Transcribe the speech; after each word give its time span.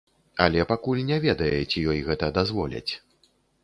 Але 0.45 0.63
пакуль 0.71 1.03
не 1.11 1.21
ведае, 1.27 1.53
ці 1.69 1.87
ёй 1.95 2.03
гэта 2.11 2.35
дазволяць. 2.43 2.87